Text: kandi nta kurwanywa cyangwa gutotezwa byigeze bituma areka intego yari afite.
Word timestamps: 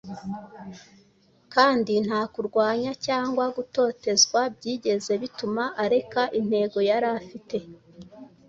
kandi 1.53 1.93
nta 2.05 2.21
kurwanywa 2.33 2.91
cyangwa 3.05 3.43
gutotezwa 3.55 4.41
byigeze 4.55 5.11
bituma 5.21 5.63
areka 5.83 6.21
intego 6.39 6.77
yari 6.89 7.07
afite. 7.19 7.57